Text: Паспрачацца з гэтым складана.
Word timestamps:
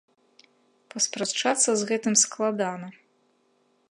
Паспрачацца 0.93 1.69
з 1.81 1.89
гэтым 1.91 2.13
складана. 2.23 2.87